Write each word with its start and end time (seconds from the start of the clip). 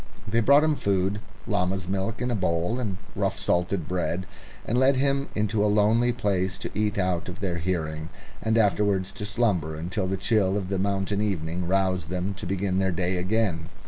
They 0.27 0.39
brought 0.39 0.63
him 0.63 0.75
food 0.75 1.19
llama's 1.45 1.87
milk 1.87 2.23
in 2.23 2.31
a 2.31 2.35
bowl, 2.35 2.79
and 2.79 2.97
rough 3.15 3.37
salted 3.37 3.87
bread 3.87 4.25
and 4.65 4.79
led 4.79 4.95
him 4.95 5.29
into 5.35 5.63
a 5.63 5.69
lonely 5.69 6.11
place, 6.11 6.57
to 6.57 6.71
eat 6.73 6.97
out 6.97 7.29
of 7.29 7.39
their 7.39 7.59
hearing, 7.59 8.09
and 8.41 8.57
afterwards 8.57 9.11
to 9.11 9.27
slumber 9.27 9.75
until 9.75 10.07
the 10.07 10.17
chill 10.17 10.57
of 10.57 10.69
the 10.69 10.79
mountain 10.79 11.21
evening 11.21 11.67
roused 11.67 12.09
them 12.09 12.33
to 12.37 12.47
begin 12.47 12.79
their 12.79 12.89
day 12.91 13.17
again. 13.17 13.69